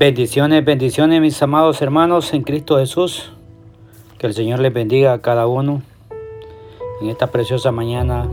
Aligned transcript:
Bendiciones, 0.00 0.64
bendiciones 0.64 1.20
mis 1.20 1.42
amados 1.42 1.82
hermanos 1.82 2.32
en 2.32 2.42
Cristo 2.42 2.78
Jesús. 2.78 3.34
Que 4.16 4.28
el 4.28 4.32
Señor 4.32 4.58
les 4.60 4.72
bendiga 4.72 5.12
a 5.12 5.20
cada 5.20 5.46
uno. 5.46 5.82
En 7.02 7.10
esta 7.10 7.26
preciosa 7.26 7.70
mañana 7.70 8.26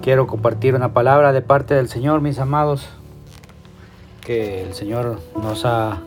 quiero 0.00 0.28
compartir 0.28 0.76
una 0.76 0.92
palabra 0.92 1.32
de 1.32 1.42
parte 1.42 1.74
del 1.74 1.88
Señor, 1.88 2.20
mis 2.20 2.38
amados. 2.38 2.88
Que 4.24 4.62
el 4.62 4.74
Señor 4.74 5.18
nos 5.42 5.64
ha 5.64 5.98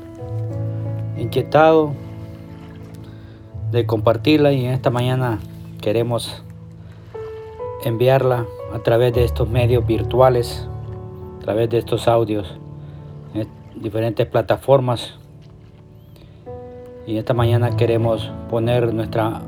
inquietado 1.17 1.91
de 3.73 3.85
compartirla 3.85 4.53
y 4.53 4.63
en 4.63 4.71
esta 4.71 4.91
mañana 4.91 5.39
queremos 5.81 6.41
enviarla 7.83 8.45
a 8.73 8.79
través 8.79 9.11
de 9.11 9.25
estos 9.25 9.49
medios 9.49 9.85
virtuales, 9.85 10.69
a 11.35 11.43
través 11.43 11.69
de 11.69 11.79
estos 11.79 12.07
audios 12.07 12.62
diferentes 13.83 14.25
plataformas. 14.25 15.13
Y 17.05 17.17
esta 17.17 17.33
mañana 17.33 17.75
queremos 17.75 18.31
poner 18.49 18.93
nuestra 18.93 19.41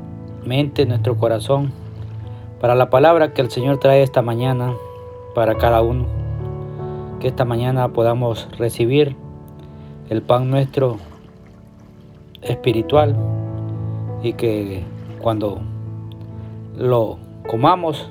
mente, 0.44 0.84
nuestro 0.84 1.16
corazón 1.16 1.72
para 2.60 2.74
la 2.74 2.90
palabra 2.90 3.32
que 3.32 3.40
el 3.40 3.50
Señor 3.50 3.78
trae 3.78 4.02
esta 4.02 4.20
mañana 4.20 4.74
para 5.34 5.56
cada 5.56 5.80
uno. 5.80 6.04
Que 7.18 7.28
esta 7.28 7.46
mañana 7.46 7.88
podamos 7.88 8.46
recibir 8.58 9.16
el 10.10 10.20
pan 10.20 10.50
nuestro 10.50 10.98
espiritual 12.42 13.16
y 14.22 14.34
que 14.34 14.84
cuando 15.20 15.60
lo 16.76 17.16
comamos 17.48 18.10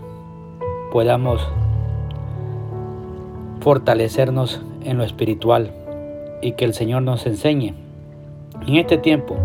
podamos 0.91 1.47
fortalecernos 3.61 4.61
en 4.83 4.97
lo 4.97 5.03
espiritual 5.03 5.84
y 6.45 6.51
que 6.51 6.63
el 6.63 6.75
Señor 6.75 7.01
nos 7.01 7.25
enseñe 7.25 7.73
en 8.67 8.75
este 8.75 8.99
tiempo, 8.99 9.35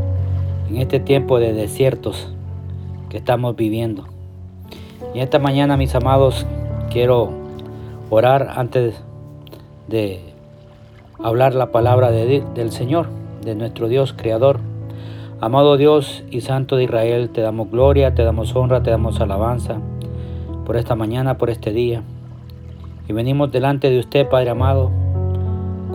en 0.68 0.76
este 0.76 1.00
tiempo 1.00 1.40
de 1.40 1.54
desiertos 1.54 2.30
que 3.08 3.16
estamos 3.16 3.56
viviendo. 3.56 4.04
Y 5.14 5.20
esta 5.20 5.38
mañana, 5.38 5.78
mis 5.78 5.94
amados, 5.94 6.46
quiero 6.90 7.30
orar 8.10 8.52
antes 8.54 9.02
de 9.88 10.20
hablar 11.18 11.54
la 11.54 11.72
palabra 11.72 12.10
del 12.10 12.70
Señor, 12.70 13.08
de 13.42 13.54
nuestro 13.54 13.88
Dios 13.88 14.12
Creador. 14.12 14.60
Amado 15.40 15.78
Dios 15.78 16.22
y 16.30 16.42
Santo 16.42 16.76
de 16.76 16.84
Israel, 16.84 17.30
te 17.30 17.40
damos 17.40 17.70
gloria, 17.70 18.14
te 18.14 18.24
damos 18.24 18.54
honra, 18.54 18.82
te 18.82 18.90
damos 18.90 19.22
alabanza 19.22 19.80
por 20.66 20.76
esta 20.76 20.96
mañana, 20.96 21.38
por 21.38 21.48
este 21.48 21.72
día. 21.72 22.02
Y 23.08 23.14
venimos 23.14 23.50
delante 23.50 23.88
de 23.88 24.00
usted, 24.00 24.28
Padre 24.28 24.50
amado, 24.50 24.90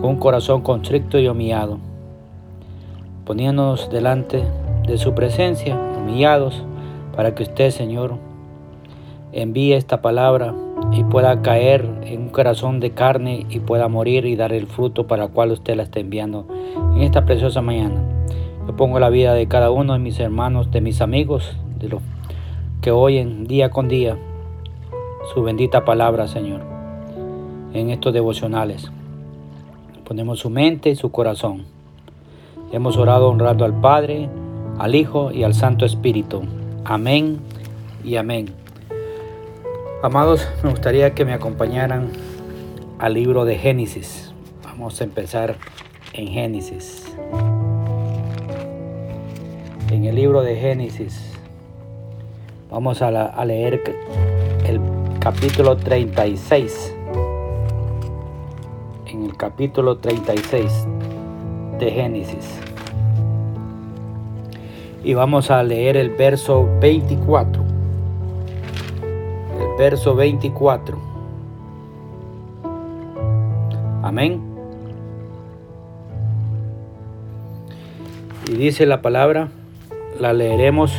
con 0.00 0.10
un 0.10 0.16
corazón 0.16 0.62
constricto 0.62 1.18
y 1.18 1.28
humillado, 1.28 1.78
poniéndonos 3.24 3.90
delante 3.90 4.44
de 4.86 4.98
su 4.98 5.14
presencia, 5.14 5.76
humillados, 5.98 6.64
para 7.14 7.34
que 7.34 7.42
usted, 7.42 7.70
Señor, 7.70 8.18
envíe 9.32 9.72
esta 9.72 10.02
palabra 10.02 10.54
y 10.92 11.02
pueda 11.04 11.42
caer 11.42 11.88
en 12.04 12.22
un 12.22 12.28
corazón 12.28 12.80
de 12.80 12.90
carne 12.90 13.46
y 13.48 13.60
pueda 13.60 13.88
morir 13.88 14.26
y 14.26 14.36
dar 14.36 14.52
el 14.52 14.66
fruto 14.66 15.06
para 15.06 15.24
el 15.24 15.30
cual 15.30 15.50
usted 15.52 15.76
la 15.76 15.82
está 15.82 16.00
enviando 16.00 16.46
en 16.94 17.02
esta 17.02 17.24
preciosa 17.24 17.62
mañana. 17.62 18.02
Yo 18.66 18.76
pongo 18.76 18.98
la 18.98 19.10
vida 19.10 19.34
de 19.34 19.46
cada 19.48 19.70
uno 19.70 19.94
de 19.94 19.98
mis 19.98 20.18
hermanos, 20.20 20.70
de 20.70 20.80
mis 20.80 21.00
amigos, 21.00 21.56
de 21.78 21.88
los 21.88 22.02
que 22.80 22.90
oyen 22.90 23.46
día 23.46 23.70
con 23.70 23.88
día 23.88 24.16
su 25.34 25.42
bendita 25.42 25.84
palabra, 25.84 26.28
Señor, 26.28 26.60
en 27.72 27.90
estos 27.90 28.12
devocionales. 28.12 28.90
Ponemos 30.06 30.38
su 30.38 30.50
mente 30.50 30.88
y 30.90 30.94
su 30.94 31.10
corazón. 31.10 31.64
Hemos 32.70 32.96
orado 32.96 33.28
honrando 33.28 33.64
al 33.64 33.74
Padre, 33.80 34.28
al 34.78 34.94
Hijo 34.94 35.32
y 35.32 35.42
al 35.42 35.52
Santo 35.52 35.84
Espíritu. 35.84 36.44
Amén 36.84 37.40
y 38.04 38.14
amén. 38.14 38.54
Amados, 40.04 40.46
me 40.62 40.70
gustaría 40.70 41.12
que 41.12 41.24
me 41.24 41.32
acompañaran 41.32 42.10
al 43.00 43.14
libro 43.14 43.44
de 43.44 43.58
Génesis. 43.58 44.32
Vamos 44.62 45.00
a 45.00 45.04
empezar 45.04 45.56
en 46.12 46.28
Génesis. 46.28 47.04
En 49.90 50.04
el 50.04 50.14
libro 50.14 50.42
de 50.42 50.54
Génesis 50.54 51.32
vamos 52.70 53.02
a, 53.02 53.08
a 53.08 53.44
leer 53.44 53.82
el 54.68 54.80
capítulo 55.18 55.76
36 55.76 56.92
en 56.92 56.95
capítulo 59.36 59.98
36 59.98 60.86
de 61.78 61.90
Génesis. 61.90 62.58
Y 65.04 65.14
vamos 65.14 65.50
a 65.50 65.62
leer 65.62 65.96
el 65.96 66.10
verso 66.10 66.66
24. 66.80 67.62
El 69.60 69.78
verso 69.78 70.14
24. 70.14 70.98
Amén. 74.02 74.40
Y 78.48 78.54
dice 78.54 78.86
la 78.86 79.02
palabra, 79.02 79.48
la 80.18 80.32
leeremos 80.32 80.92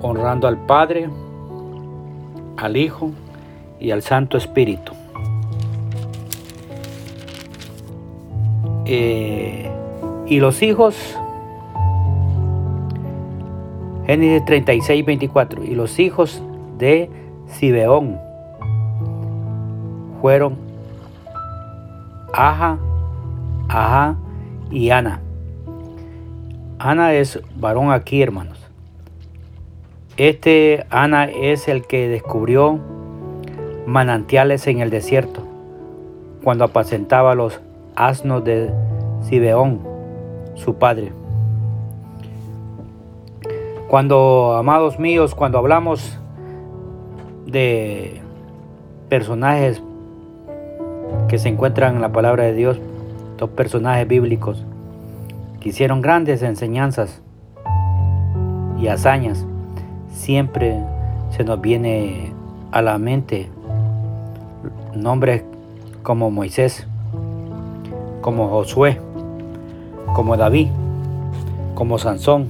honrando 0.00 0.46
al 0.46 0.66
Padre, 0.66 1.08
al 2.56 2.76
Hijo 2.76 3.10
y 3.80 3.90
al 3.90 4.02
Santo 4.02 4.36
Espíritu. 4.36 5.01
Eh, 8.94 9.70
y 10.26 10.38
los 10.38 10.62
hijos, 10.62 11.18
Génesis 14.04 14.44
36, 14.44 15.06
24, 15.06 15.64
y 15.64 15.74
los 15.74 15.98
hijos 15.98 16.42
de 16.76 17.08
Sibeón 17.46 18.20
fueron 20.20 20.58
Aja, 22.34 22.78
Aja 23.70 24.16
y 24.70 24.90
Ana. 24.90 25.22
Ana 26.78 27.14
es 27.14 27.40
varón 27.56 27.92
aquí, 27.92 28.20
hermanos. 28.20 28.58
Este 30.18 30.84
Ana 30.90 31.30
es 31.30 31.66
el 31.66 31.86
que 31.86 32.08
descubrió 32.08 32.78
manantiales 33.86 34.66
en 34.66 34.80
el 34.80 34.90
desierto 34.90 35.46
cuando 36.44 36.64
apacentaba 36.64 37.34
los 37.34 37.62
asnos 37.96 38.44
de 38.44 38.70
Sibeón, 39.22 39.80
su 40.54 40.74
padre. 40.74 41.12
Cuando, 43.88 44.54
amados 44.56 44.98
míos, 44.98 45.34
cuando 45.34 45.58
hablamos 45.58 46.18
de 47.46 48.20
personajes 49.08 49.82
que 51.28 51.38
se 51.38 51.48
encuentran 51.48 51.96
en 51.96 52.00
la 52.00 52.12
palabra 52.12 52.44
de 52.44 52.54
Dios, 52.54 52.80
dos 53.36 53.50
personajes 53.50 54.08
bíblicos 54.08 54.64
que 55.60 55.68
hicieron 55.68 56.00
grandes 56.00 56.42
enseñanzas 56.42 57.20
y 58.78 58.88
hazañas, 58.88 59.46
siempre 60.10 60.82
se 61.30 61.44
nos 61.44 61.60
viene 61.60 62.32
a 62.70 62.82
la 62.82 62.98
mente 62.98 63.50
nombres 64.94 65.44
como 66.02 66.30
Moisés, 66.30 66.86
como 68.22 68.48
Josué, 68.48 68.98
como 70.14 70.38
David, 70.38 70.68
como 71.74 71.98
Sansón, 71.98 72.46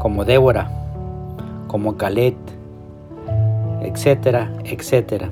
como 0.00 0.24
Débora, 0.24 0.70
como 1.66 1.96
Caleb, 1.96 2.36
etcétera, 3.82 4.50
etcétera. 4.64 5.28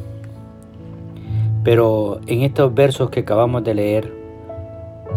Pero 1.62 2.20
en 2.26 2.42
estos 2.42 2.74
versos 2.74 3.08
que 3.08 3.20
acabamos 3.20 3.64
de 3.64 3.74
leer 3.74 4.12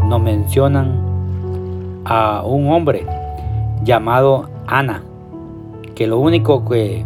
nos 0.05 0.21
mencionan 0.21 2.01
a 2.05 2.43
un 2.45 2.71
hombre 2.71 3.05
llamado 3.83 4.49
Ana, 4.67 5.03
que 5.95 6.07
lo 6.07 6.19
único 6.19 6.63
que 6.63 7.03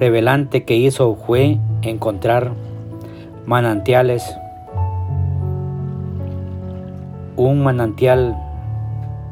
revelante 0.00 0.64
que 0.64 0.74
hizo 0.74 1.14
fue 1.14 1.58
encontrar 1.82 2.52
manantiales 3.46 4.36
un 7.36 7.62
manantial 7.62 8.36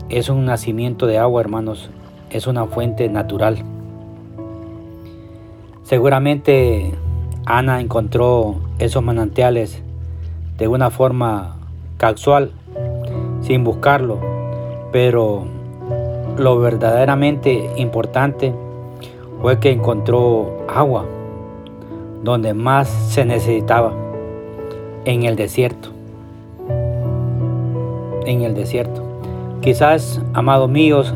es 0.09 0.29
un 0.29 0.45
nacimiento 0.45 1.07
de 1.07 1.19
agua, 1.19 1.41
hermanos, 1.41 1.91
es 2.31 2.47
una 2.47 2.67
fuente 2.67 3.09
natural. 3.09 3.59
Seguramente 5.83 6.93
Ana 7.47 7.81
encontró 7.81 8.57
esos 8.79 9.03
manantiales 9.03 9.83
de 10.57 10.69
una 10.69 10.91
forma 10.91 11.57
casual, 11.97 12.53
sin 13.43 13.65
buscarlo, 13.65 14.19
pero 14.93 15.45
lo 16.39 16.59
verdaderamente 16.59 17.71
importante 17.77 18.55
fue 19.43 19.59
que 19.59 19.73
encontró 19.73 20.65
agua 20.69 21.05
donde 22.23 22.55
más 22.55 22.89
se 22.89 23.25
necesitaba, 23.25 23.93
en 25.05 25.25
el 25.25 25.37
desierto 25.37 26.00
en 28.27 28.43
el 28.43 28.55
desierto. 28.55 29.03
Quizás, 29.61 30.21
amados 30.33 30.71
míos, 30.71 31.15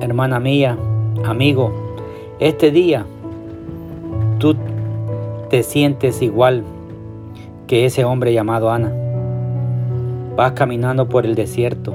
hermana 0.00 0.40
mía, 0.40 0.78
amigo, 1.24 1.72
este 2.38 2.70
día 2.70 3.04
tú 4.38 4.56
te 5.50 5.62
sientes 5.62 6.22
igual 6.22 6.64
que 7.66 7.84
ese 7.84 8.04
hombre 8.04 8.32
llamado 8.32 8.70
Ana. 8.70 8.92
Vas 10.36 10.52
caminando 10.52 11.08
por 11.08 11.24
el 11.24 11.34
desierto 11.34 11.94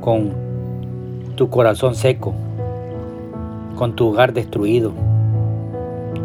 con 0.00 0.32
tu 1.36 1.48
corazón 1.48 1.94
seco, 1.94 2.34
con 3.76 3.94
tu 3.94 4.08
hogar 4.08 4.32
destruido, 4.32 4.92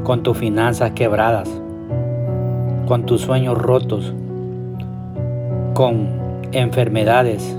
con 0.04 0.24
tus 0.24 0.38
finanzas 0.38 0.92
quebradas, 0.92 1.50
con 2.88 3.06
tus 3.06 3.22
sueños 3.22 3.58
rotos, 3.58 4.14
con 5.74 6.27
enfermedades, 6.52 7.56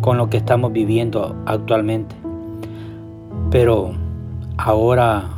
con 0.00 0.16
lo 0.16 0.30
que 0.30 0.36
estamos 0.36 0.72
viviendo 0.72 1.36
actualmente. 1.46 2.14
Pero 3.50 3.92
ahora 4.56 5.30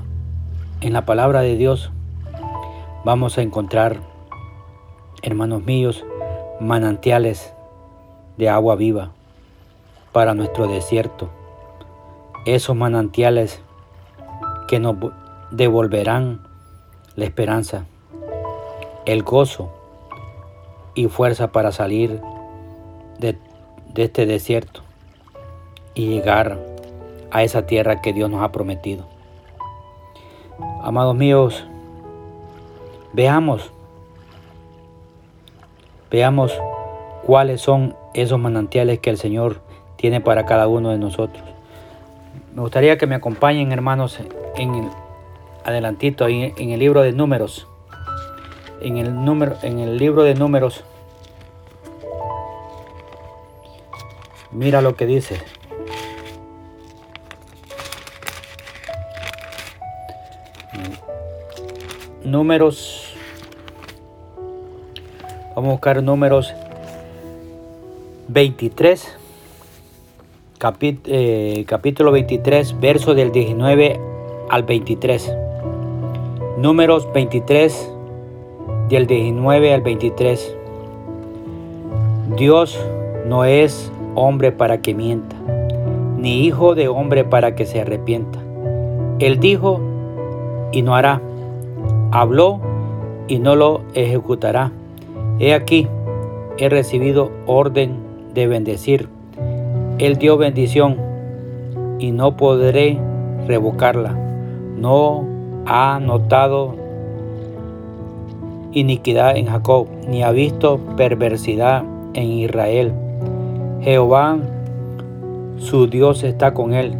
en 0.80 0.92
la 0.92 1.04
palabra 1.04 1.40
de 1.40 1.56
Dios 1.56 1.90
vamos 3.04 3.38
a 3.38 3.42
encontrar, 3.42 4.00
hermanos 5.22 5.64
míos, 5.64 6.04
manantiales 6.60 7.54
de 8.36 8.48
agua 8.48 8.76
viva 8.76 9.10
para 10.12 10.34
nuestro 10.34 10.66
desierto. 10.66 11.30
Esos 12.44 12.76
manantiales 12.76 13.62
que 14.68 14.78
nos 14.78 14.96
devolverán 15.50 16.40
la 17.16 17.24
esperanza, 17.24 17.86
el 19.06 19.22
gozo 19.22 19.70
y 20.94 21.08
fuerza 21.08 21.52
para 21.52 21.72
salir 21.72 22.20
de, 23.22 23.38
este 23.96 24.26
desierto 24.26 24.82
y 25.94 26.08
llegar 26.08 26.58
a 27.30 27.42
esa 27.42 27.66
tierra 27.66 28.02
que 28.02 28.12
Dios 28.12 28.28
nos 28.28 28.42
ha 28.42 28.52
prometido. 28.52 29.06
Amados 30.82 31.14
míos, 31.14 31.64
veamos, 33.12 33.70
veamos 36.10 36.52
cuáles 37.24 37.60
son 37.60 37.96
esos 38.14 38.38
manantiales 38.38 38.98
que 38.98 39.10
el 39.10 39.16
Señor 39.16 39.60
tiene 39.96 40.20
para 40.20 40.44
cada 40.44 40.66
uno 40.68 40.90
de 40.90 40.98
nosotros. 40.98 41.42
Me 42.54 42.60
gustaría 42.60 42.98
que 42.98 43.06
me 43.06 43.14
acompañen, 43.14 43.72
hermanos, 43.72 44.18
en 44.56 44.74
el, 44.74 44.88
adelantito, 45.64 46.26
en 46.28 46.70
el 46.70 46.78
libro 46.78 47.02
de 47.02 47.12
números. 47.12 47.66
En 48.82 48.96
el, 48.96 49.24
número, 49.24 49.56
en 49.62 49.78
el 49.78 49.96
libro 49.96 50.24
de 50.24 50.34
números, 50.34 50.84
mira 54.52 54.80
lo 54.80 54.96
que 54.96 55.06
dice. 55.06 55.40
Números. 62.24 63.14
Vamos 65.54 65.68
a 65.68 65.72
buscar 65.72 66.02
números 66.02 66.54
23. 68.28 69.18
Eh, 71.06 71.64
capítulo 71.66 72.12
23, 72.12 72.78
verso 72.80 73.14
del 73.14 73.32
19 73.32 74.00
al 74.48 74.62
23. 74.62 75.34
Números 76.56 77.12
23, 77.12 77.90
del 78.88 79.06
19 79.06 79.74
al 79.74 79.82
23. 79.82 80.56
Dios 82.36 82.78
no 83.26 83.44
es 83.44 83.90
hombre 84.14 84.52
para 84.52 84.82
que 84.82 84.94
mienta, 84.94 85.36
ni 86.16 86.44
hijo 86.44 86.74
de 86.74 86.88
hombre 86.88 87.24
para 87.24 87.54
que 87.54 87.66
se 87.66 87.80
arrepienta. 87.80 88.38
Él 89.18 89.38
dijo 89.40 89.80
y 90.72 90.82
no 90.82 90.94
hará 90.94 91.20
habló 92.12 92.60
y 93.26 93.38
no 93.38 93.56
lo 93.56 93.80
ejecutará. 93.94 94.70
He 95.40 95.54
aquí, 95.54 95.88
he 96.58 96.68
recibido 96.68 97.32
orden 97.46 97.96
de 98.34 98.46
bendecir. 98.46 99.08
Él 99.98 100.16
dio 100.16 100.36
bendición 100.36 100.98
y 101.98 102.12
no 102.12 102.36
podré 102.36 102.98
revocarla. 103.46 104.14
No 104.76 105.24
ha 105.66 105.98
notado 106.00 106.74
iniquidad 108.72 109.36
en 109.36 109.46
Jacob, 109.46 109.86
ni 110.08 110.22
ha 110.22 110.30
visto 110.30 110.78
perversidad 110.96 111.84
en 112.14 112.24
Israel. 112.24 112.92
Jehová, 113.82 114.38
su 115.56 115.88
Dios 115.88 116.22
está 116.22 116.54
con 116.54 116.72
él, 116.72 116.94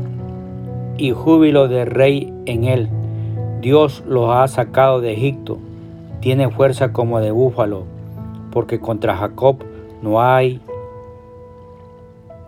y 0.99 1.13
júbilo 1.13 1.69
de 1.69 1.85
rey 1.85 2.35
en 2.45 2.65
él. 2.65 2.89
Dios 3.61 4.03
los 4.05 4.35
ha 4.35 4.49
sacado 4.49 5.01
de 5.01 5.13
Egipto, 5.13 5.59
tiene 6.19 6.51
fuerza 6.51 6.93
como 6.93 7.21
de 7.21 7.31
búfalo, 7.31 7.85
porque 8.51 8.81
contra 8.81 9.17
Jacob 9.17 9.59
no 10.03 10.21
hay 10.21 10.61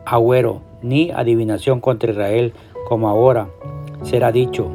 agüero 0.05 0.63
ni 0.83 1.13
adivinación 1.13 1.79
contra 1.79 2.11
Israel, 2.11 2.53
como 2.89 3.09
ahora 3.09 3.47
será 4.03 4.33
dicho 4.33 4.67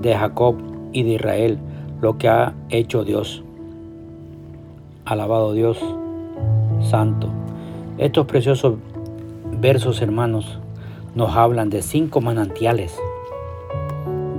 de 0.00 0.16
Jacob 0.16 0.56
y 0.92 1.04
de 1.04 1.10
Israel 1.10 1.58
lo 2.00 2.18
que 2.18 2.28
ha 2.28 2.52
hecho 2.68 3.04
Dios. 3.04 3.44
Alabado 5.04 5.52
Dios 5.52 5.78
Santo. 6.80 7.41
Estos 7.98 8.26
preciosos 8.26 8.76
versos, 9.60 10.02
hermanos, 10.02 10.58
nos 11.14 11.36
hablan 11.36 11.70
de 11.70 11.82
cinco 11.82 12.20
manantiales 12.20 12.98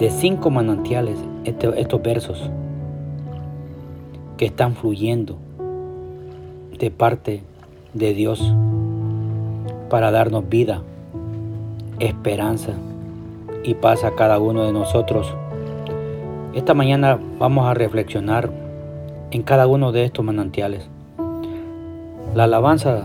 de 0.03 0.09
cinco 0.09 0.49
manantiales 0.49 1.17
este, 1.45 1.79
estos 1.79 2.01
versos 2.01 2.49
que 4.37 4.45
están 4.45 4.75
fluyendo 4.75 5.37
de 6.77 6.91
parte 6.91 7.43
de 7.93 8.13
Dios 8.13 8.53
para 9.89 10.11
darnos 10.11 10.49
vida, 10.49 10.81
esperanza 11.99 12.73
y 13.63 13.75
paz 13.75 14.03
a 14.03 14.11
cada 14.15 14.39
uno 14.39 14.63
de 14.63 14.73
nosotros. 14.73 15.33
Esta 16.53 16.73
mañana 16.73 17.19
vamos 17.39 17.67
a 17.67 17.73
reflexionar 17.73 18.51
en 19.31 19.43
cada 19.43 19.67
uno 19.67 19.91
de 19.91 20.05
estos 20.05 20.25
manantiales. 20.25 20.89
La 22.35 22.43
alabanza 22.45 23.03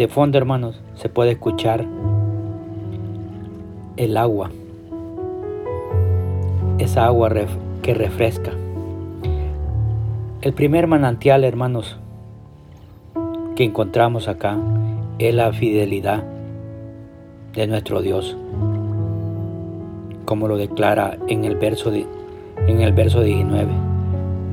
de 0.00 0.08
fondo, 0.08 0.38
hermanos, 0.38 0.80
se 0.94 1.10
puede 1.10 1.32
escuchar 1.32 1.84
el 3.98 4.16
agua 4.16 4.50
esa 6.78 7.04
agua 7.04 7.30
que 7.82 7.92
refresca. 7.92 8.50
El 10.40 10.54
primer 10.54 10.86
manantial, 10.86 11.44
hermanos, 11.44 11.98
que 13.54 13.64
encontramos 13.64 14.26
acá 14.26 14.56
es 15.18 15.34
la 15.34 15.52
fidelidad 15.52 16.24
de 17.52 17.66
nuestro 17.66 18.00
Dios, 18.00 18.38
como 20.24 20.48
lo 20.48 20.56
declara 20.56 21.18
en 21.28 21.44
el 21.44 21.56
verso, 21.56 21.92
en 21.92 22.80
el 22.80 22.94
verso 22.94 23.20
19. 23.20 23.70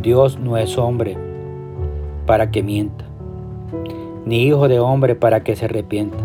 Dios 0.01 0.39
no 0.39 0.57
es 0.57 0.77
hombre 0.77 1.17
para 2.25 2.51
que 2.51 2.63
mienta, 2.63 3.05
ni 4.27 4.43
hijo 4.43 4.67
de 4.67 4.79
hombre 4.79 5.15
para 5.15 5.43
que 5.43 5.55
se 5.55 5.65
arrepienta. 5.65 6.17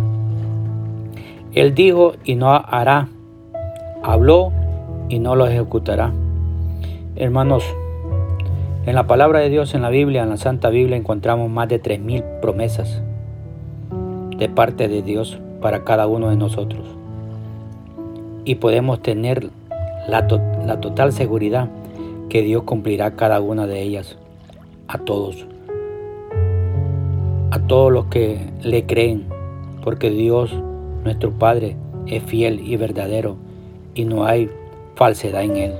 Él 1.52 1.74
dijo 1.74 2.14
y 2.24 2.34
no 2.34 2.52
hará, 2.52 3.08
habló 4.02 4.52
y 5.08 5.20
no 5.20 5.36
lo 5.36 5.46
ejecutará. 5.46 6.12
Hermanos, 7.14 7.62
en 8.86 8.96
la 8.96 9.06
palabra 9.06 9.38
de 9.38 9.50
Dios, 9.50 9.74
en 9.74 9.82
la 9.82 9.90
Biblia, 9.90 10.24
en 10.24 10.30
la 10.30 10.36
Santa 10.36 10.68
Biblia, 10.70 10.96
encontramos 10.96 11.48
más 11.48 11.68
de 11.68 11.80
3.000 11.80 12.40
promesas 12.40 13.02
de 14.36 14.48
parte 14.48 14.88
de 14.88 15.02
Dios 15.02 15.38
para 15.60 15.84
cada 15.84 16.08
uno 16.08 16.30
de 16.30 16.36
nosotros. 16.36 16.82
Y 18.44 18.56
podemos 18.56 19.00
tener 19.00 19.50
la, 20.08 20.26
la 20.66 20.80
total 20.80 21.12
seguridad 21.12 21.68
que 22.28 22.42
Dios 22.42 22.64
cumplirá 22.64 23.14
cada 23.14 23.40
una 23.40 23.68
de 23.68 23.82
ellas 23.82 24.18
a 24.88 24.98
todos. 24.98 25.46
A 27.52 27.58
todos 27.58 27.92
los 27.92 28.06
que 28.06 28.50
le 28.62 28.86
creen, 28.86 29.26
porque 29.84 30.08
Dios, 30.08 30.54
nuestro 31.04 31.32
Padre, 31.32 31.76
es 32.06 32.22
fiel 32.22 32.66
y 32.66 32.78
verdadero 32.78 33.36
y 33.94 34.06
no 34.06 34.24
hay 34.24 34.50
falsedad 34.94 35.42
en 35.42 35.56
él. 35.58 35.74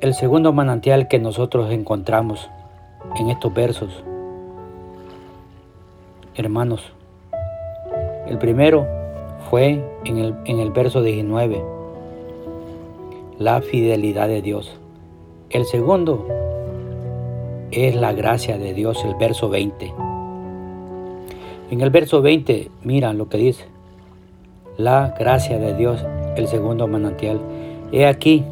El 0.00 0.14
segundo 0.14 0.54
manantial 0.54 1.06
que 1.06 1.18
nosotros 1.18 1.70
encontramos 1.70 2.48
en 3.20 3.28
estos 3.28 3.52
versos, 3.52 4.02
hermanos, 6.34 6.90
el 8.28 8.38
primero 8.38 8.86
fue 9.50 9.84
en 10.06 10.16
el, 10.16 10.34
en 10.46 10.60
el 10.60 10.70
verso 10.70 11.02
19, 11.02 11.62
la 13.38 13.60
fidelidad 13.60 14.28
de 14.28 14.40
Dios. 14.40 14.78
El 15.50 15.66
segundo 15.66 16.41
es 17.72 17.96
la 17.96 18.12
gracia 18.12 18.58
de 18.58 18.74
Dios, 18.74 19.02
el 19.04 19.14
verso 19.14 19.48
20. 19.48 19.92
En 21.70 21.80
el 21.80 21.88
verso 21.88 22.20
20, 22.20 22.70
mira 22.84 23.14
lo 23.14 23.30
que 23.30 23.38
dice. 23.38 23.64
La 24.76 25.14
gracia 25.18 25.58
de 25.58 25.74
Dios, 25.74 26.04
el 26.36 26.46
segundo 26.48 26.86
manantial. 26.86 27.40
He 27.90 28.06
aquí, 28.06 28.44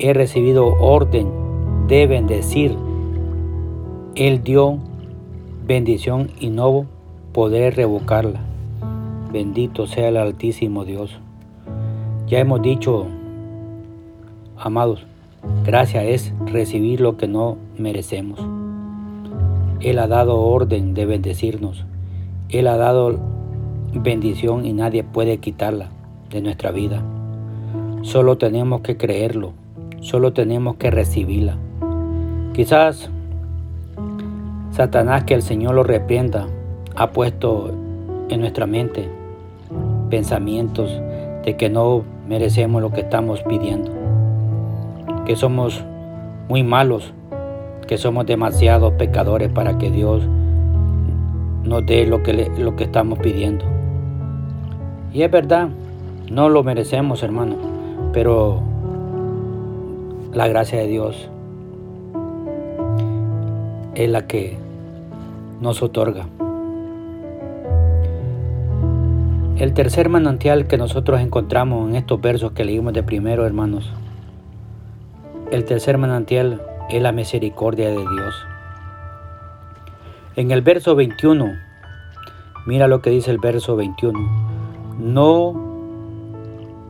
he 0.00 0.12
recibido 0.12 0.66
orden 0.80 1.30
de 1.86 2.08
bendecir. 2.08 2.76
Él 4.16 4.42
dio 4.42 4.78
bendición 5.64 6.30
y 6.40 6.48
no 6.48 6.86
podré 7.32 7.70
revocarla. 7.70 8.40
Bendito 9.32 9.86
sea 9.86 10.08
el 10.08 10.16
Altísimo 10.16 10.84
Dios. 10.84 11.18
Ya 12.26 12.40
hemos 12.40 12.62
dicho, 12.62 13.06
amados, 14.58 15.06
gracia 15.64 16.02
es 16.02 16.32
recibir 16.46 17.00
lo 17.00 17.16
que 17.16 17.28
no 17.28 17.58
merecemos. 17.78 18.55
Él 19.80 19.98
ha 19.98 20.06
dado 20.06 20.40
orden 20.40 20.94
de 20.94 21.06
bendecirnos. 21.06 21.84
Él 22.48 22.66
ha 22.66 22.76
dado 22.76 23.18
bendición 23.92 24.64
y 24.66 24.72
nadie 24.72 25.04
puede 25.04 25.38
quitarla 25.38 25.90
de 26.30 26.40
nuestra 26.40 26.70
vida. 26.70 27.02
Solo 28.02 28.38
tenemos 28.38 28.82
que 28.82 28.96
creerlo, 28.96 29.52
solo 30.00 30.32
tenemos 30.32 30.76
que 30.76 30.90
recibirla. 30.90 31.56
Quizás 32.52 33.10
Satanás, 34.76 35.24
que 35.24 35.32
el 35.32 35.40
Señor 35.40 35.74
lo 35.74 35.84
reprenda, 35.84 36.48
ha 36.96 37.10
puesto 37.12 37.72
en 38.28 38.40
nuestra 38.40 38.66
mente 38.66 39.08
pensamientos 40.10 40.90
de 41.44 41.56
que 41.56 41.70
no 41.70 42.02
merecemos 42.28 42.82
lo 42.82 42.90
que 42.90 43.00
estamos 43.00 43.42
pidiendo, 43.42 43.90
que 45.24 45.34
somos 45.34 45.82
muy 46.50 46.62
malos, 46.62 47.14
que 47.86 47.98
somos 47.98 48.26
demasiados 48.26 48.92
pecadores 48.94 49.50
para 49.50 49.78
que 49.78 49.90
Dios 49.90 50.22
nos 51.64 51.84
dé 51.86 52.06
lo 52.06 52.22
que, 52.22 52.50
lo 52.58 52.76
que 52.76 52.84
estamos 52.84 53.18
pidiendo. 53.18 53.64
Y 55.12 55.22
es 55.22 55.30
verdad, 55.30 55.68
no 56.30 56.48
lo 56.48 56.62
merecemos, 56.62 57.22
hermano, 57.22 57.56
pero 58.12 58.60
la 60.32 60.48
gracia 60.48 60.78
de 60.80 60.86
Dios 60.86 61.28
es 63.94 64.10
la 64.10 64.26
que 64.26 64.58
nos 65.60 65.82
otorga. 65.82 66.26
El 69.58 69.72
tercer 69.72 70.10
manantial 70.10 70.66
que 70.66 70.76
nosotros 70.76 71.20
encontramos 71.20 71.88
en 71.88 71.96
estos 71.96 72.20
versos 72.20 72.52
que 72.52 72.64
leímos 72.64 72.92
de 72.92 73.02
primero, 73.02 73.46
hermanos, 73.46 73.90
el 75.50 75.64
tercer 75.64 75.96
manantial 75.96 76.60
es 76.90 77.02
la 77.02 77.12
misericordia 77.12 77.88
de 77.88 77.98
Dios. 77.98 78.46
En 80.36 80.50
el 80.50 80.62
verso 80.62 80.94
21, 80.94 81.52
mira 82.66 82.88
lo 82.88 83.00
que 83.00 83.10
dice 83.10 83.30
el 83.30 83.38
verso 83.38 83.74
21, 83.76 84.18
no 84.98 85.54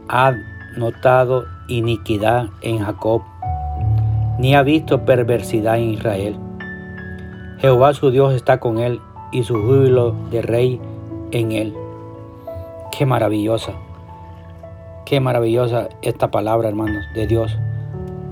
ha 0.08 0.32
notado 0.76 1.46
iniquidad 1.68 2.48
en 2.60 2.80
Jacob, 2.80 3.22
ni 4.38 4.54
ha 4.54 4.62
visto 4.62 5.04
perversidad 5.04 5.78
en 5.78 5.90
Israel. 5.90 6.36
Jehová 7.58 7.94
su 7.94 8.10
Dios 8.10 8.34
está 8.34 8.60
con 8.60 8.78
él 8.78 9.00
y 9.32 9.44
su 9.44 9.54
júbilo 9.54 10.14
de 10.30 10.42
rey 10.42 10.80
en 11.30 11.52
él. 11.52 11.74
Qué 12.96 13.06
maravillosa, 13.06 13.72
qué 15.04 15.20
maravillosa 15.20 15.88
esta 16.02 16.30
palabra, 16.30 16.68
hermanos, 16.68 17.04
de 17.14 17.26
Dios. 17.26 17.56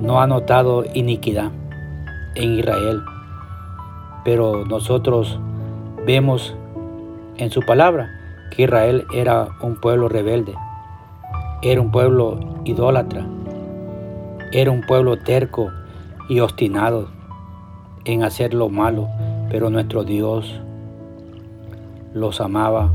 No 0.00 0.20
ha 0.20 0.26
notado 0.26 0.84
iniquidad 0.94 1.50
en 2.34 2.58
Israel, 2.58 3.00
pero 4.24 4.64
nosotros 4.64 5.38
vemos 6.06 6.54
en 7.36 7.50
su 7.50 7.60
palabra 7.60 8.10
que 8.50 8.64
Israel 8.64 9.04
era 9.14 9.48
un 9.62 9.80
pueblo 9.80 10.08
rebelde, 10.08 10.54
era 11.62 11.80
un 11.80 11.90
pueblo 11.90 12.40
idólatra, 12.64 13.26
era 14.52 14.70
un 14.70 14.82
pueblo 14.82 15.16
terco 15.18 15.70
y 16.28 16.40
obstinado 16.40 17.08
en 18.04 18.22
hacer 18.22 18.54
lo 18.54 18.68
malo, 18.68 19.08
pero 19.50 19.70
nuestro 19.70 20.04
Dios 20.04 20.60
los 22.12 22.40
amaba 22.40 22.92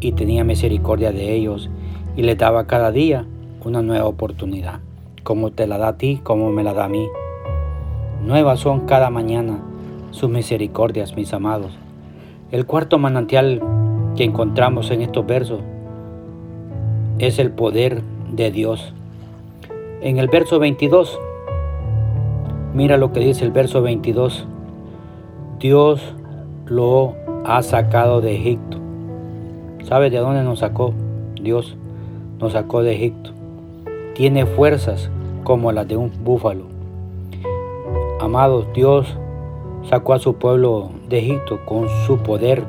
y 0.00 0.12
tenía 0.12 0.44
misericordia 0.44 1.10
de 1.10 1.34
ellos 1.34 1.70
y 2.16 2.22
les 2.22 2.38
daba 2.38 2.66
cada 2.66 2.92
día 2.92 3.24
una 3.64 3.82
nueva 3.82 4.06
oportunidad, 4.06 4.80
como 5.26 5.50
te 5.50 5.66
la 5.66 5.76
da 5.76 5.88
a 5.88 5.96
ti, 5.98 6.20
como 6.22 6.52
me 6.52 6.62
la 6.62 6.72
da 6.72 6.84
a 6.84 6.88
mí. 6.88 7.08
Nuevas 8.24 8.60
son 8.60 8.86
cada 8.86 9.10
mañana 9.10 9.58
sus 10.12 10.30
misericordias, 10.30 11.16
mis 11.16 11.34
amados. 11.34 11.76
El 12.52 12.64
cuarto 12.64 12.96
manantial 12.96 13.60
que 14.14 14.22
encontramos 14.22 14.92
en 14.92 15.02
estos 15.02 15.26
versos 15.26 15.58
es 17.18 17.40
el 17.40 17.50
poder 17.50 18.02
de 18.30 18.52
Dios. 18.52 18.94
En 20.00 20.18
el 20.18 20.28
verso 20.28 20.60
22, 20.60 21.18
mira 22.72 22.96
lo 22.96 23.12
que 23.12 23.18
dice 23.18 23.44
el 23.44 23.50
verso 23.50 23.82
22. 23.82 24.46
Dios 25.58 26.14
lo 26.66 27.14
ha 27.44 27.62
sacado 27.62 28.20
de 28.20 28.36
Egipto 28.36 28.78
¿Sabe 29.82 30.10
de 30.10 30.18
dónde 30.18 30.44
nos 30.44 30.60
sacó? 30.60 30.94
Dios 31.40 31.76
nos 32.38 32.52
sacó 32.52 32.82
de 32.84 32.94
Egipto. 32.94 33.30
Tiene 34.14 34.46
fuerzas 34.46 35.10
como 35.46 35.70
las 35.70 35.86
de 35.86 35.96
un 35.96 36.10
búfalo. 36.24 36.64
Amados, 38.20 38.66
Dios 38.74 39.16
sacó 39.88 40.14
a 40.14 40.18
su 40.18 40.34
pueblo 40.34 40.90
de 41.08 41.20
Egipto 41.20 41.60
con 41.64 41.88
su 42.04 42.18
poder 42.18 42.64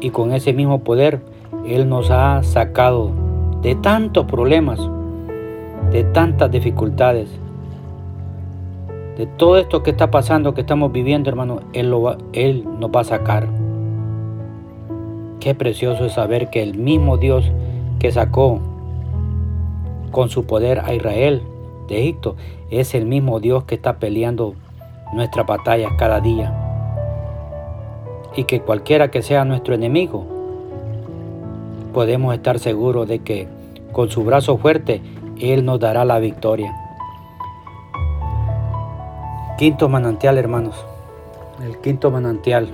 y 0.00 0.10
con 0.10 0.32
ese 0.32 0.52
mismo 0.52 0.80
poder 0.80 1.20
Él 1.64 1.88
nos 1.88 2.10
ha 2.10 2.42
sacado 2.42 3.12
de 3.62 3.76
tantos 3.76 4.26
problemas, 4.26 4.80
de 5.92 6.02
tantas 6.02 6.50
dificultades, 6.50 7.30
de 9.16 9.26
todo 9.36 9.58
esto 9.58 9.84
que 9.84 9.90
está 9.90 10.10
pasando, 10.10 10.54
que 10.54 10.62
estamos 10.62 10.90
viviendo, 10.90 11.30
hermano, 11.30 11.60
Él, 11.72 11.88
lo 11.90 12.16
nos 12.80 12.90
va 12.90 13.02
a 13.02 13.04
sacar. 13.04 13.46
Qué 15.38 15.54
precioso 15.54 16.06
es 16.06 16.14
saber 16.14 16.50
que 16.50 16.64
el 16.64 16.76
mismo 16.76 17.16
Dios 17.16 17.48
que 18.00 18.10
sacó 18.10 18.58
con 20.10 20.30
su 20.30 20.46
poder 20.46 20.80
a 20.80 20.94
Israel 20.94 21.42
de 21.88 22.00
Egipto 22.00 22.36
es 22.70 22.94
el 22.94 23.06
mismo 23.06 23.40
Dios 23.40 23.64
que 23.64 23.74
está 23.74 23.98
peleando 23.98 24.54
nuestras 25.12 25.46
batallas 25.46 25.92
cada 25.98 26.20
día. 26.20 26.52
Y 28.34 28.44
que 28.44 28.60
cualquiera 28.60 29.10
que 29.10 29.22
sea 29.22 29.44
nuestro 29.44 29.74
enemigo, 29.74 30.26
podemos 31.92 32.34
estar 32.34 32.58
seguros 32.58 33.06
de 33.06 33.18
que 33.18 33.46
con 33.92 34.10
su 34.10 34.24
brazo 34.24 34.56
fuerte 34.56 35.02
Él 35.38 35.64
nos 35.64 35.80
dará 35.80 36.04
la 36.04 36.18
victoria. 36.18 36.74
Quinto 39.58 39.88
manantial, 39.88 40.38
hermanos. 40.38 40.74
El 41.62 41.78
quinto 41.78 42.10
manantial 42.10 42.68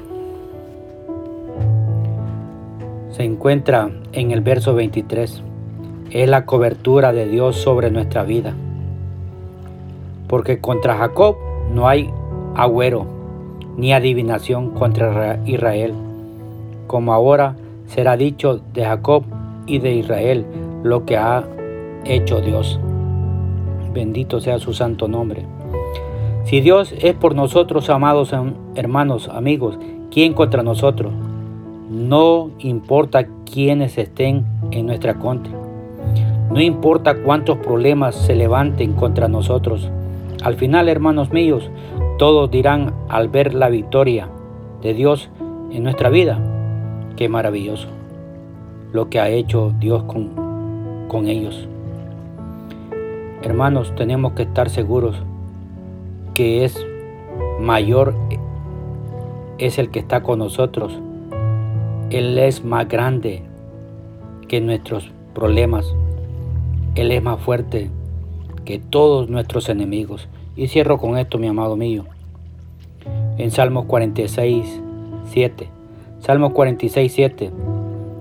se 3.11 3.25
encuentra 3.25 3.91
en 4.13 4.31
el 4.31 4.41
verso 4.41 4.75
23. 4.75 5.43
Es 6.11 6.29
la 6.29 6.47
cobertura 6.47 7.13
de 7.13 7.27
Dios 7.27 7.57
sobre 7.57 7.91
nuestra 7.91 8.23
vida. 8.23 8.55
Porque 10.29 10.61
contra 10.61 10.97
Jacob 10.97 11.37
no 11.73 11.89
hay 11.89 12.13
agüero 12.55 13.07
ni 13.77 13.93
adivinación 13.93 14.71
contra 14.71 15.41
Israel. 15.47 15.95
Como 16.87 17.13
ahora 17.13 17.57
será 17.87 18.17
dicho 18.17 18.61
de 18.75 18.85
Jacob 18.85 19.23
y 19.67 19.79
de 19.79 19.95
Israel 19.95 20.45
lo 20.83 21.05
que 21.05 21.17
ha 21.17 21.45
hecho 22.05 22.41
Dios. 22.41 22.79
Bendito 23.93 24.41
sea 24.41 24.59
su 24.59 24.75
santo 24.75 25.09
nombre. 25.09 25.45
Si 26.45 26.61
Dios 26.61 26.95
es 27.01 27.15
por 27.15 27.35
nosotros, 27.35 27.91
amados 27.91 28.35
hermanos, 28.75 29.29
amigos, 29.29 29.79
¿quién 30.11 30.33
contra 30.35 30.63
nosotros? 30.63 31.13
No 31.91 32.51
importa 32.59 33.27
quiénes 33.51 33.99
estén 33.99 34.45
en 34.71 34.87
nuestra 34.87 35.15
contra. 35.19 35.53
No 36.51 36.61
importa 36.61 37.23
cuántos 37.23 37.59
problemas 37.59 38.15
se 38.15 38.35
levanten 38.35 38.95
contra 38.95 39.29
nosotros. 39.29 39.91
Al 40.43 40.55
final, 40.55 40.89
hermanos 40.89 41.33
míos, 41.33 41.71
todos 42.19 42.51
dirán 42.51 42.95
al 43.09 43.29
ver 43.29 43.55
la 43.55 43.69
victoria 43.69 44.29
de 44.83 44.95
Dios 44.95 45.31
en 45.71 45.83
nuestra 45.83 46.09
vida, 46.09 46.41
qué 47.17 47.29
maravilloso 47.29 47.89
lo 48.93 49.11
que 49.11 49.21
ha 49.21 49.29
hecho 49.29 49.75
Dios 49.79 50.05
con, 50.05 51.07
con 51.09 51.29
ellos. 51.29 51.69
Hermanos, 53.43 53.95
tenemos 53.95 54.33
que 54.33 54.43
estar 54.43 54.71
seguros 54.71 55.17
que 56.35 56.65
es 56.65 56.87
mayor 57.61 58.15
es 59.59 59.79
el 59.79 59.91
que 59.91 59.99
está 59.99 60.23
con 60.23 60.39
nosotros 60.39 60.99
él 62.11 62.39
es 62.39 62.65
más 62.65 62.89
grande 62.89 63.43
que 64.49 64.63
nuestros 64.63 65.13
problemas. 65.35 65.95
Él 66.95 67.13
es 67.13 67.23
más 67.23 67.39
fuerte 67.39 67.91
que 68.69 68.79
todos 68.79 69.31
nuestros 69.31 69.71
enemigos. 69.71 70.29
Y 70.55 70.69
cierro 70.69 70.99
con 70.99 71.17
esto, 71.17 71.39
mi 71.39 71.47
amado 71.47 71.75
mío. 71.75 72.05
En 73.39 73.51
Salmos 73.51 73.87
46, 73.87 74.83
7. 75.25 75.71
Salmo 76.19 76.53
46, 76.53 77.11
7 77.11 77.51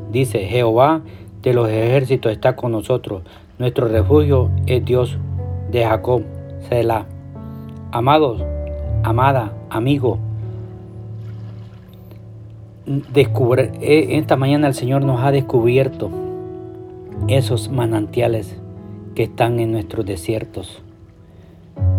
dice, 0.09 0.45
Jehová 0.45 1.01
de 1.41 1.53
los 1.53 1.67
ejércitos 1.67 2.31
está 2.31 2.55
con 2.55 2.71
nosotros, 2.71 3.23
nuestro 3.59 3.89
refugio 3.89 4.49
es 4.67 4.85
Dios 4.85 5.17
de 5.69 5.83
Jacob, 5.83 6.23
Selah. 6.69 7.07
Amados, 7.91 8.41
amada, 9.03 9.51
amigo, 9.69 10.17
descubre, 12.85 13.73
e, 13.81 14.17
esta 14.17 14.37
mañana 14.37 14.67
el 14.67 14.75
Señor 14.75 15.03
nos 15.03 15.21
ha 15.21 15.31
descubierto 15.31 16.09
esos 17.27 17.69
manantiales 17.69 18.57
que 19.17 19.23
están 19.23 19.59
en 19.59 19.71
nuestros 19.71 20.05
desiertos. 20.05 20.83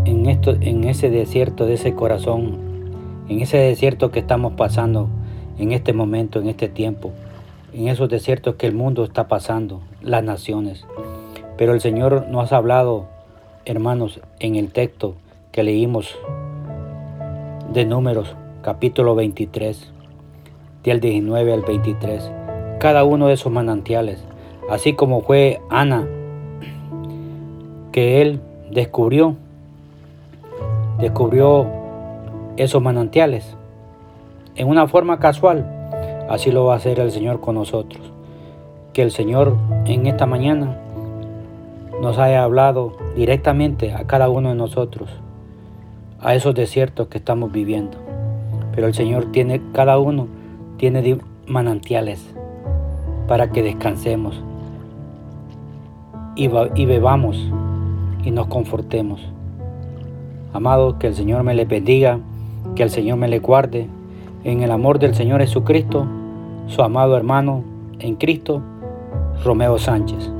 En, 0.05 0.27
esto, 0.27 0.53
en 0.61 0.85
ese 0.85 1.11
desierto 1.11 1.67
de 1.67 1.75
ese 1.75 1.97
corazón, 1.97 2.57
en 3.29 3.41
ese 3.41 3.57
desierto 3.59 4.13
que 4.13 4.21
estamos 4.21 4.53
pasando 4.53 5.09
en 5.59 5.73
este 5.73 5.93
momento, 5.93 6.39
en 6.39 6.47
este 6.47 6.69
tiempo, 6.69 7.11
en 7.73 7.89
esos 7.89 8.09
desiertos 8.09 8.55
que 8.55 8.69
el 8.69 8.73
mundo 8.73 9.03
está 9.03 9.27
pasando, 9.27 9.81
las 10.01 10.23
naciones. 10.23 10.87
Pero 11.57 11.75
el 11.75 11.81
Señor 11.81 12.29
nos 12.29 12.53
ha 12.53 12.59
hablado, 12.59 13.09
hermanos, 13.65 14.21
en 14.39 14.55
el 14.55 14.71
texto 14.71 15.17
que 15.51 15.65
leímos 15.65 16.17
de 17.73 17.85
Números, 17.85 18.37
capítulo 18.63 19.17
23 19.17 19.91
del 20.85 21.01
19 21.01 21.53
al 21.53 21.63
23, 21.63 22.31
cada 22.79 23.03
uno 23.03 23.27
de 23.27 23.35
esos 23.35 23.51
manantiales, 23.51 24.23
así 24.71 24.93
como 24.93 25.23
fue 25.23 25.61
Ana, 25.69 26.07
que 27.99 28.23
él 28.23 28.41
descubrió, 28.71 29.35
descubrió 31.01 31.67
esos 32.57 32.81
manantiales 32.81 33.57
en 34.55 34.69
una 34.69 34.87
forma 34.87 35.19
casual, 35.19 35.67
así 36.31 36.53
lo 36.53 36.65
va 36.65 36.75
a 36.75 36.77
hacer 36.77 37.01
el 37.01 37.11
Señor 37.11 37.41
con 37.41 37.57
nosotros. 37.57 38.01
Que 38.93 39.03
el 39.03 39.11
Señor 39.11 39.57
en 39.85 40.07
esta 40.07 40.27
mañana 40.27 40.79
nos 42.01 42.19
haya 42.19 42.45
hablado 42.45 42.97
directamente 43.17 43.93
a 43.93 44.05
cada 44.05 44.29
uno 44.29 44.51
de 44.51 44.55
nosotros, 44.55 45.11
a 46.21 46.37
esos 46.37 46.55
desiertos 46.55 47.09
que 47.09 47.19
estamos 47.19 47.51
viviendo. 47.51 47.99
Pero 48.77 48.87
el 48.87 48.95
Señor 48.95 49.33
tiene 49.33 49.61
cada 49.73 49.99
uno 49.99 50.29
tiene 50.77 51.19
manantiales 51.49 52.33
para 53.27 53.51
que 53.51 53.65
descansemos 53.65 54.41
y, 56.37 56.47
bebamos 56.47 57.51
y 58.29 58.31
nos 58.31 58.47
confortemos. 58.49 59.23
Amado, 60.53 60.99
que 60.99 61.07
el 61.07 61.15
Señor 61.15 61.45
me 61.45 61.55
le 61.55 61.65
bendiga, 61.65 62.21
que 62.75 62.83
el 62.83 62.91
Señor 62.91 63.17
me 63.17 63.27
le 63.27 63.39
guarde 63.39 63.89
en 64.45 64.63
el 64.63 64.71
amor 64.71 64.99
del 64.99 65.15
Señor 65.15 65.41
Jesucristo, 65.41 66.07
su 66.67 66.83
amado 66.83 67.17
hermano 67.17 67.65
en 68.01 68.17
Cristo, 68.17 68.61
Romeo 69.43 69.79
Sánchez. 69.79 70.38